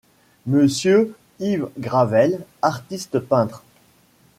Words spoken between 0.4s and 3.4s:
Monsieur Yves Gravel, artiste